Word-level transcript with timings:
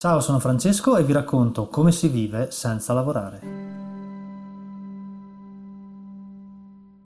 Ciao, 0.00 0.20
sono 0.20 0.38
Francesco 0.38 0.96
e 0.96 1.02
vi 1.02 1.12
racconto 1.12 1.66
come 1.66 1.90
si 1.90 2.06
vive 2.06 2.52
senza 2.52 2.92
lavorare. 2.92 3.40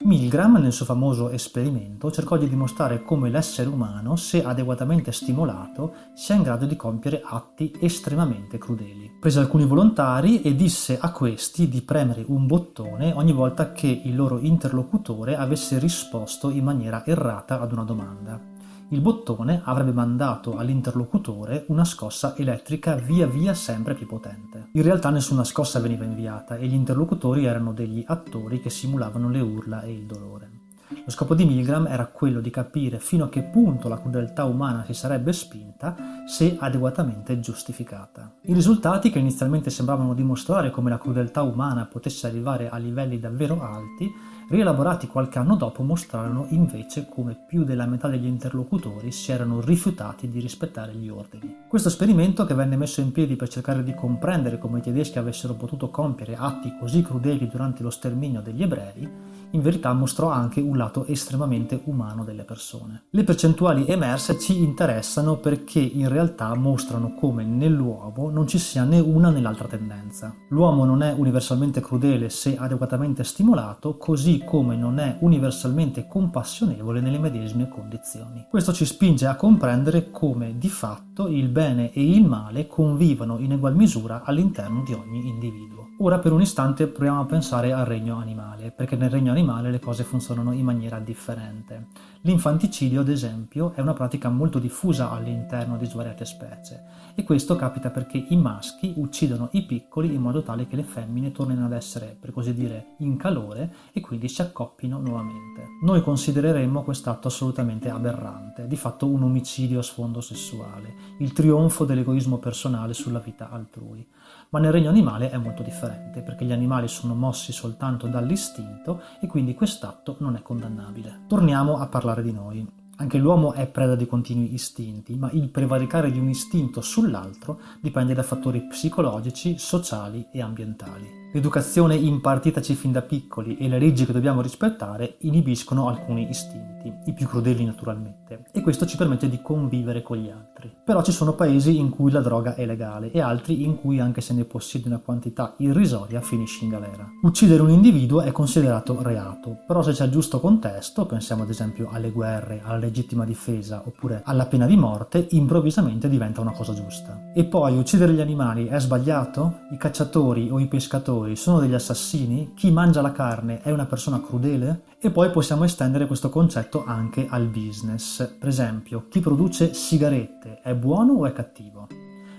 Milgram, 0.01 0.59
nel 0.59 0.75
suo 0.75 0.85
famoso 0.85 1.31
esperimento, 1.31 2.11
cercò 2.11 2.37
di 2.37 2.51
dimostrare 2.51 3.03
come 3.03 3.31
l'essere 3.31 3.71
umano, 3.71 4.17
se 4.17 4.45
adeguatamente 4.45 5.11
stimolato, 5.11 5.95
sia 6.13 6.35
in 6.35 6.43
grado 6.43 6.67
di 6.67 6.77
compiere 6.77 7.23
atti 7.25 7.75
estremamente 7.81 8.59
crudeli. 8.59 9.11
Prese 9.19 9.39
alcuni 9.39 9.65
volontari 9.65 10.43
e 10.43 10.55
disse 10.55 10.99
a 11.01 11.13
questi 11.13 11.71
di 11.71 11.81
premere 11.81 12.23
un 12.27 12.47
bottone 12.47 13.15
ogni 13.15 13.33
volta 13.33 13.73
che 13.73 14.03
il 14.05 14.15
loro 14.15 14.39
interlocutore 14.39 15.35
avesse 15.35 15.79
risposto 15.79 16.51
in 16.51 16.65
maniera 16.65 17.07
errata 17.07 17.59
ad 17.59 17.73
una 17.73 17.85
domanda 17.85 18.52
il 18.93 19.01
bottone 19.01 19.63
avrebbe 19.65 19.93
mandato 19.93 20.59
all'interlocutore 20.59 21.65
una 21.69 21.85
scossa 21.85 22.37
elettrica 22.37 22.95
via 22.95 23.27
via 23.27 23.55
sempre 23.55 23.95
più 23.95 24.07
potente. 24.07 24.69
In 24.73 24.83
realtà 24.83 25.09
nessuna 25.09 25.45
scossa 25.45 25.81
veniva 25.81 26.05
inviata 26.05 26.57
e 26.57 26.67
gli 26.67 26.75
interlocutori 26.75 27.47
erano 27.47 27.73
degli 27.73 28.05
attori 28.07 28.61
che 28.61 28.69
simulavano 28.69 29.31
le 29.31 29.41
urla 29.41 29.81
e 29.81 29.93
il 29.93 30.05
dolore. 30.05 30.62
Lo 31.05 31.11
scopo 31.11 31.35
di 31.35 31.45
Milgram 31.45 31.89
era 31.89 32.07
quello 32.07 32.41
di 32.41 32.51
capire 32.51 33.01
fino 33.01 33.25
a 33.25 33.29
che 33.29 33.43
punto 33.43 33.89
la 33.89 33.99
crudeltà 33.99 34.45
umana 34.45 34.85
si 34.85 34.95
sarebbe 34.95 35.33
spinta 35.33 35.97
se 36.27 36.57
adeguatamente 36.61 37.41
giustificata. 37.41 38.35
I 38.43 38.55
risultati, 38.55 39.11
che 39.11 39.19
inizialmente 39.19 39.69
sembravano 39.69 40.15
dimostrare 40.15 40.71
come 40.71 40.91
la 40.91 40.99
crudeltà 40.99 41.43
umana 41.43 41.87
potesse 41.87 42.29
arrivare 42.29 42.69
a 42.69 42.77
livelli 42.77 43.19
davvero 43.19 43.61
alti, 43.61 44.09
rielaborati 44.49 45.09
qualche 45.09 45.41
anno 45.41 45.57
dopo 45.57 45.83
mostrarono 45.83 46.47
invece 46.51 47.09
come 47.09 47.37
più 47.49 47.65
della 47.65 47.87
metà 47.87 48.07
degli 48.07 48.27
interlocutori 48.27 49.11
si 49.11 49.33
erano 49.33 49.61
rifiutati 49.61 50.29
di 50.29 50.39
rispettare 50.39 50.95
gli 50.95 51.09
ordini. 51.09 51.57
Questo 51.67 51.89
esperimento, 51.89 52.45
che 52.45 52.55
venne 52.55 52.77
messo 52.77 53.01
in 53.01 53.11
piedi 53.11 53.35
per 53.35 53.49
cercare 53.49 53.83
di 53.83 53.95
comprendere 53.95 54.59
come 54.59 54.79
i 54.79 54.83
tedeschi 54.83 55.19
avessero 55.19 55.55
potuto 55.55 55.91
compiere 55.91 56.37
atti 56.37 56.77
così 56.79 57.03
crudeli 57.03 57.49
durante 57.49 57.83
lo 57.83 57.91
sterminio 57.91 58.41
degli 58.41 58.63
ebrei, 58.63 59.41
in 59.53 59.63
verità 59.63 59.93
mostrò 59.93 60.29
anche 60.29 60.61
un 60.61 60.77
lato 60.77 61.07
estremamente 61.07 61.81
umano 61.85 62.25
delle 62.25 62.45
persone. 62.45 63.05
Le 63.11 63.25
percentuali 63.25 63.87
emerse 63.87 64.39
ci 64.39 64.63
interessano 64.63 65.37
perché 65.37 65.81
in 65.81 66.09
realtà 66.09 66.55
mostrano 66.55 67.15
come 67.15 67.45
nell'uomo 67.45 68.31
non 68.31 68.47
ci 68.47 68.59
sia 68.59 68.85
né 68.85 68.99
una 68.99 69.31
né 69.31 69.41
l'altra 69.41 69.69
tendenza. 69.69 70.35
L'uomo 70.49 70.85
non 70.85 71.03
è 71.03 71.15
universalmente 71.17 71.81
crudele 71.81 72.31
se 72.31 72.57
adeguatamente 72.57 73.25
stimolato, 73.25 73.97
così 73.97 74.43
come 74.45 74.77
non 74.77 74.99
è 74.99 75.17
universalmente 75.21 76.07
compassionevole 76.07 77.01
nelle 77.01 77.19
medesime 77.19 77.69
condizioni. 77.69 78.47
Questo 78.49 78.73
ci 78.73 78.85
spinge 78.85 79.27
a 79.27 79.37
comprendere 79.37 80.11
come 80.11 80.59
di 80.59 80.69
fatto 80.69 81.29
il 81.29 81.49
bene 81.49 81.93
e 81.93 82.03
il 82.03 82.27
male 82.27 82.67
convivono 82.67 83.39
in 83.39 83.53
egual 83.53 83.75
misura 83.75 84.23
all'interno 84.25 84.83
di 84.83 84.93
ogni 84.93 85.29
individuo. 85.29 85.82
Ora 86.05 86.19
per 86.19 86.33
un 86.33 86.41
istante 86.41 86.89
proviamo 86.89 87.21
a 87.21 87.27
pensare 87.27 87.73
al 87.73 87.85
regno 87.85 88.17
animale, 88.19 88.73
perché 88.73 88.97
nel 88.97 89.09
regno 89.09 89.31
animale 89.31 89.71
le 89.71 89.79
cose 89.79 90.03
funzionano 90.03 90.51
in 90.51 90.65
maniera 90.65 90.99
differente. 90.99 91.87
L'infanticidio, 92.23 93.03
ad 93.03 93.09
esempio, 93.09 93.73
è 93.73 93.81
una 93.81 93.93
pratica 93.93 94.29
molto 94.29 94.59
diffusa 94.59 95.13
all'interno 95.13 95.77
di 95.77 95.87
svariate 95.87 96.25
specie 96.25 97.03
e 97.15 97.25
questo 97.25 97.57
capita 97.57 97.91
perché 97.91 98.25
i 98.29 98.37
maschi 98.37 98.95
uccidono 98.97 99.49
i 99.53 99.65
piccoli 99.65 100.15
in 100.15 100.21
modo 100.21 100.43
tale 100.43 100.67
che 100.67 100.77
le 100.77 100.83
femmine 100.83 101.31
tornino 101.31 101.67
ad 101.67 101.73
essere, 101.73 102.17
per 102.19 102.33
così 102.33 102.55
dire, 102.55 102.95
in 102.99 103.17
calore 103.17 103.73
e 103.93 104.01
quindi 104.01 104.29
si 104.29 104.41
accoppino 104.41 104.99
nuovamente. 104.99 105.67
Noi 105.83 106.01
considereremmo 106.01 106.83
quest'atto 106.83 107.29
assolutamente 107.29 107.91
aberrante, 107.91 108.67
di 108.67 108.77
fatto 108.77 109.07
un 109.07 109.23
omicidio 109.23 109.81
a 109.81 109.83
sfondo 109.83 110.21
sessuale, 110.21 110.95
il 111.19 111.33
trionfo 111.33 111.85
dell'egoismo 111.85 112.39
personale 112.39 112.95
sulla 112.95 113.21
vita 113.21 113.51
altrui. 113.51 114.07
Ma 114.51 114.59
nel 114.59 114.73
regno 114.73 114.89
animale 114.89 115.31
è 115.31 115.37
molto 115.37 115.63
differente, 115.63 115.92
perché 116.23 116.45
gli 116.45 116.53
animali 116.53 116.89
sono 116.89 117.15
mossi 117.15 117.53
soltanto 117.53 118.07
dall'istinto 118.07 119.03
e 119.21 119.27
quindi 119.27 119.55
quest'atto 119.55 120.17
non 120.21 120.37
è 120.37 120.43
condannabile. 120.43 121.23
Torniamo 121.27 121.79
a 121.79 121.87
parlare 121.87 122.23
di 122.23 122.33
noi. 122.33 122.67
Anche 122.97 123.19
l'uomo 123.19 123.53
è 123.53 123.67
preda 123.67 123.97
di 123.97 124.07
continui 124.07 124.53
istinti, 124.55 125.17
ma 125.17 125.31
il 125.33 125.49
prevaricare 125.49 126.11
di 126.11 126.19
un 126.19 126.29
istinto 126.29 126.81
sull'altro 126.81 127.61
dipende 127.81 128.15
da 128.15 128.23
fattori 128.23 128.67
psicologici, 128.67 129.59
sociali 129.59 130.27
e 130.31 130.41
ambientali. 130.41 131.22
L'educazione 131.35 131.95
impartitaci 131.95 132.75
fin 132.75 132.93
da 132.93 133.01
piccoli 133.01 133.57
e 133.57 133.67
le 133.67 133.79
leggi 133.79 134.05
che 134.05 134.13
dobbiamo 134.13 134.43
rispettare 134.43 135.17
inibiscono 135.21 135.89
alcuni 135.89 136.29
istinti, 136.29 136.93
i 137.07 137.15
più 137.15 137.27
crudeli 137.27 137.65
naturalmente, 137.65 138.45
e 138.53 138.61
questo 138.61 138.85
ci 138.85 138.99
permette 138.99 139.31
di 139.31 139.41
convivere 139.41 140.03
con 140.03 140.19
gli 140.19 140.29
altri. 140.29 140.71
Però 140.85 141.03
ci 141.03 141.11
sono 141.11 141.33
paesi 141.33 141.79
in 141.79 141.89
cui 141.89 142.11
la 142.11 142.21
droga 142.21 142.55
è 142.55 142.67
legale 142.67 143.11
e 143.13 143.23
altri 143.23 143.65
in 143.65 143.81
cui 143.81 143.99
anche 143.99 144.21
se 144.21 144.35
ne 144.35 144.45
possiede 144.45 144.89
una 144.89 144.99
quantità 144.99 145.55
irrisoria 145.57 146.21
finisce 146.21 146.65
in 146.65 146.71
galera. 146.71 147.09
Uccidere 147.23 147.63
un 147.63 147.71
individuo 147.71 148.21
è 148.21 148.31
considerato 148.31 148.99
reato, 149.01 149.61
però 149.67 149.81
se 149.81 149.93
c'è 149.93 150.05
il 150.05 150.11
giusto 150.11 150.39
contesto, 150.39 151.07
pensiamo 151.07 151.45
ad 151.45 151.49
esempio 151.49 151.89
alle 151.91 152.11
guerre, 152.11 152.61
alla 152.63 152.77
legittima 152.77 153.25
difesa 153.25 153.81
oppure 153.87 154.21
alla 154.27 154.45
pena 154.45 154.67
di 154.67 154.77
morte, 154.77 155.29
improvvisamente 155.31 156.11
diventa 156.11 156.43
una 156.43 156.53
cosa 156.53 156.75
giusta. 156.75 157.31
E 157.33 157.45
poi 157.45 157.79
uccidere 157.79 158.13
gli 158.13 158.21
animali 158.21 158.67
è 158.67 158.79
sbagliato? 158.79 159.61
I 159.71 159.79
cacciatori 159.79 160.51
o 160.51 160.59
i 160.59 160.67
pescatori 160.67 161.21
pescatori 161.23 161.37
sono 161.37 161.61
degli 161.61 161.75
assassini? 161.75 162.53
Chi 162.55 162.71
mangia 162.71 163.01
la 163.01 163.13
carne 163.13 163.61
è 163.63 163.71
una 163.71 163.87
persona 163.87 164.21
crudele? 164.21 164.83
E 164.99 165.11
poi 165.11 165.31
possiamo 165.31 165.65
estendere 165.65 166.07
questo 166.07 166.29
concetto 166.29 166.85
anche 166.85 167.27
al 167.29 167.47
business. 167.47 168.37
Per 168.39 168.49
esempio, 168.49 169.07
chi 169.09 169.21
produce 169.21 169.75
sigarette 169.75 170.61
è 170.63 170.75
buono 170.75 171.13
o 171.13 171.27
è 171.27 171.33
cattivo? 171.33 171.89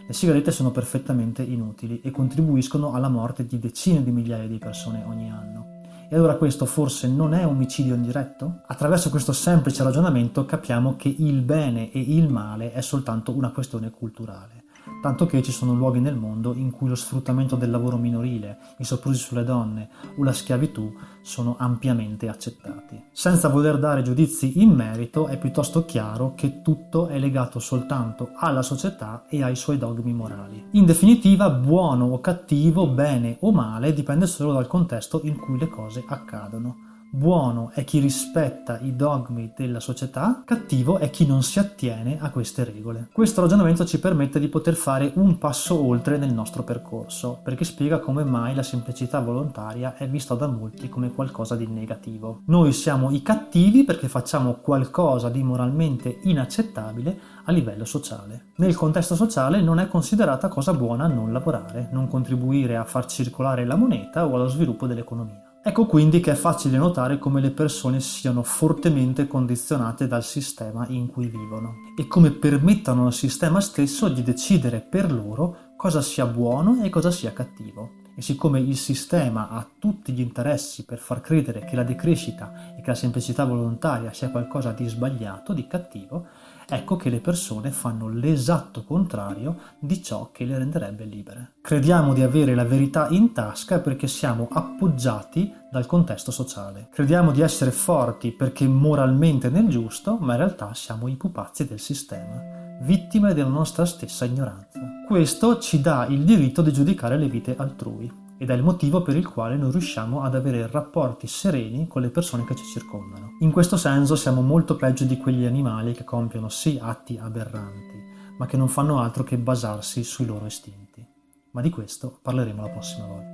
Le 0.05 0.13
sigarette 0.13 0.51
sono 0.51 0.71
perfettamente 0.71 1.41
inutili 1.41 2.01
e 2.01 2.11
contribuiscono 2.11 2.93
alla 2.93 3.09
morte 3.09 3.45
di 3.45 3.57
decine 3.57 4.03
di 4.03 4.11
migliaia 4.11 4.47
di 4.47 4.57
persone 4.57 5.03
ogni 5.07 5.31
anno. 5.31 5.81
E 6.09 6.15
allora 6.15 6.35
questo 6.35 6.65
forse 6.65 7.07
non 7.07 7.33
è 7.33 7.45
omicidio 7.45 7.95
indiretto? 7.95 8.61
Attraverso 8.67 9.09
questo 9.09 9.31
semplice 9.31 9.83
ragionamento 9.83 10.45
capiamo 10.45 10.95
che 10.95 11.13
il 11.17 11.41
bene 11.41 11.91
e 11.91 11.99
il 11.99 12.29
male 12.29 12.73
è 12.73 12.81
soltanto 12.81 13.31
una 13.31 13.51
questione 13.51 13.89
culturale 13.89 14.62
tanto 15.03 15.25
che 15.25 15.43
ci 15.43 15.51
sono 15.51 15.73
luoghi 15.73 15.99
nel 15.99 16.15
mondo 16.15 16.53
in 16.53 16.71
cui 16.71 16.87
lo 16.87 16.95
sfruttamento 16.95 17.57
del 17.57 17.69
lavoro 17.69 17.97
minorile, 17.97 18.57
i 18.77 18.85
soprusi 18.85 19.19
sulle 19.19 19.43
donne 19.43 19.89
o 20.15 20.23
la 20.23 20.31
schiavitù 20.31 20.95
sono 21.21 21.57
ampiamente 21.59 22.29
accettati. 22.29 23.03
Senza 23.11 23.49
voler 23.49 23.79
dare 23.79 24.01
giudizi 24.01 24.61
in 24.61 24.69
merito, 24.69 25.27
è 25.27 25.37
piuttosto 25.37 25.83
chiaro 25.83 26.35
che 26.35 26.61
tutto 26.61 27.07
è 27.07 27.19
legato 27.19 27.59
soltanto 27.59 28.29
alla 28.33 28.61
società 28.61 29.25
e 29.27 29.43
ai 29.43 29.57
suoi 29.57 29.77
dogmi 29.77 30.13
morali. 30.13 30.67
In 30.71 30.85
definitiva, 30.85 31.49
buono 31.49 32.05
o 32.05 32.21
cattivo, 32.21 32.87
bene 32.87 33.35
o 33.41 33.51
male, 33.51 33.91
dipende 33.91 34.25
solo 34.25 34.53
dal 34.53 34.67
contesto 34.67 35.19
in 35.25 35.35
cui 35.35 35.59
le 35.59 35.67
cose 35.67 36.01
accadono. 36.07 36.92
Buono 37.15 37.69
è 37.75 37.83
chi 37.83 37.99
rispetta 37.99 38.79
i 38.79 38.95
dogmi 38.95 39.53
della 39.55 39.79
società, 39.79 40.41
cattivo 40.43 40.97
è 40.97 41.11
chi 41.11 41.27
non 41.27 41.43
si 41.43 41.59
attiene 41.59 42.17
a 42.19 42.31
queste 42.31 42.63
regole. 42.63 43.09
Questo 43.13 43.39
ragionamento 43.39 43.85
ci 43.85 43.99
permette 43.99 44.39
di 44.39 44.47
poter 44.47 44.73
fare 44.73 45.11
un 45.17 45.37
passo 45.37 45.79
oltre 45.79 46.17
nel 46.17 46.33
nostro 46.33 46.63
percorso, 46.63 47.39
perché 47.43 47.65
spiega 47.65 47.99
come 47.99 48.23
mai 48.23 48.55
la 48.55 48.63
semplicità 48.63 49.19
volontaria 49.19 49.95
è 49.95 50.09
vista 50.09 50.33
da 50.33 50.47
molti 50.47 50.89
come 50.89 51.11
qualcosa 51.11 51.55
di 51.55 51.67
negativo. 51.67 52.41
Noi 52.47 52.73
siamo 52.73 53.11
i 53.11 53.21
cattivi 53.21 53.83
perché 53.83 54.07
facciamo 54.07 54.55
qualcosa 54.55 55.29
di 55.29 55.43
moralmente 55.43 56.17
inaccettabile 56.23 57.19
a 57.43 57.51
livello 57.51 57.85
sociale. 57.85 58.45
Nel 58.55 58.75
contesto 58.75 59.13
sociale 59.13 59.61
non 59.61 59.77
è 59.77 59.87
considerata 59.87 60.47
cosa 60.47 60.73
buona 60.73 61.05
non 61.05 61.31
lavorare, 61.31 61.89
non 61.91 62.07
contribuire 62.07 62.75
a 62.75 62.85
far 62.85 63.05
circolare 63.05 63.65
la 63.65 63.75
moneta 63.75 64.25
o 64.25 64.33
allo 64.33 64.47
sviluppo 64.47 64.87
dell'economia. 64.87 65.52
Ecco 65.65 65.85
quindi 65.85 66.19
che 66.19 66.31
è 66.31 66.35
facile 66.35 66.75
notare 66.77 67.17
come 67.17 67.39
le 67.39 67.51
persone 67.51 68.01
siano 68.01 68.43
fortemente 68.43 69.27
condizionate 69.27 70.07
dal 70.07 70.21
sistema 70.21 70.85
in 70.89 71.07
cui 71.07 71.27
vivono 71.27 71.75
e 71.97 72.05
come 72.05 72.31
permettano 72.31 73.05
al 73.05 73.13
sistema 73.13 73.61
stesso 73.61 74.09
di 74.09 74.23
decidere 74.23 74.81
per 74.81 75.09
loro 75.09 75.71
cosa 75.77 76.01
sia 76.01 76.25
buono 76.25 76.83
e 76.83 76.89
cosa 76.89 77.11
sia 77.11 77.31
cattivo. 77.31 78.01
E 78.13 78.21
siccome 78.21 78.59
il 78.59 78.75
sistema 78.75 79.47
ha 79.51 79.65
tutti 79.79 80.11
gli 80.11 80.19
interessi 80.19 80.83
per 80.83 80.99
far 80.99 81.21
credere 81.21 81.63
che 81.63 81.77
la 81.77 81.83
decrescita 81.83 82.75
e 82.77 82.81
che 82.81 82.89
la 82.89 82.95
semplicità 82.95 83.45
volontaria 83.45 84.11
sia 84.11 84.31
qualcosa 84.31 84.73
di 84.73 84.85
sbagliato, 84.89 85.53
di 85.53 85.65
cattivo, 85.65 86.27
ecco 86.67 86.95
che 86.95 87.09
le 87.09 87.19
persone 87.19 87.71
fanno 87.71 88.07
l'esatto 88.07 88.83
contrario 88.83 89.57
di 89.79 90.01
ciò 90.01 90.29
che 90.31 90.45
le 90.45 90.57
renderebbe 90.57 91.05
libere. 91.05 91.53
Crediamo 91.61 92.13
di 92.13 92.21
avere 92.21 92.55
la 92.55 92.65
verità 92.65 93.07
in 93.09 93.33
tasca 93.33 93.79
perché 93.79 94.07
siamo 94.07 94.47
appoggiati 94.51 95.53
dal 95.71 95.85
contesto 95.85 96.31
sociale. 96.31 96.89
Crediamo 96.91 97.31
di 97.31 97.41
essere 97.41 97.71
forti 97.71 98.31
perché 98.31 98.67
moralmente 98.67 99.49
nel 99.49 99.67
giusto, 99.67 100.17
ma 100.17 100.33
in 100.33 100.39
realtà 100.39 100.73
siamo 100.73 101.07
i 101.07 101.15
pupazzi 101.15 101.67
del 101.67 101.79
sistema, 101.79 102.77
vittime 102.81 103.33
della 103.33 103.49
nostra 103.49 103.85
stessa 103.85 104.25
ignoranza. 104.25 104.79
Questo 105.07 105.59
ci 105.59 105.81
dà 105.81 106.05
il 106.07 106.23
diritto 106.23 106.61
di 106.61 106.71
giudicare 106.71 107.17
le 107.17 107.27
vite 107.27 107.55
altrui 107.57 108.21
ed 108.37 108.49
è 108.49 108.53
il 108.53 108.63
motivo 108.63 109.01
per 109.01 109.15
il 109.15 109.27
quale 109.27 109.55
non 109.55 109.71
riusciamo 109.71 110.21
ad 110.21 110.35
avere 110.35 110.69
rapporti 110.69 111.27
sereni 111.27 111.87
con 111.87 112.01
le 112.01 112.09
persone 112.09 112.45
che 112.45 112.55
ci 112.55 112.65
circondano. 112.65 113.37
In 113.39 113.51
questo 113.51 113.77
senso 113.77 114.15
siamo 114.15 114.41
molto 114.41 114.75
peggio 114.75 115.05
di 115.05 115.17
quegli 115.17 115.45
animali 115.45 115.93
che 115.93 116.03
compiono 116.03 116.49
sì 116.49 116.79
atti 116.81 117.17
aberranti, 117.17 118.03
ma 118.37 118.45
che 118.45 118.57
non 118.57 118.67
fanno 118.67 118.99
altro 118.99 119.23
che 119.23 119.37
basarsi 119.37 120.03
sui 120.03 120.25
loro 120.25 120.45
istinti. 120.45 121.05
Ma 121.51 121.61
di 121.61 121.69
questo 121.69 122.19
parleremo 122.21 122.61
la 122.61 122.69
prossima 122.69 123.05
volta. 123.05 123.32